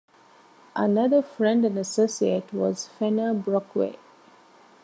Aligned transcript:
Another 0.75 1.21
friend 1.21 1.63
and 1.63 1.77
associate 1.77 2.51
was 2.51 2.87
Fenner 2.87 3.35
Brockway. 3.35 3.99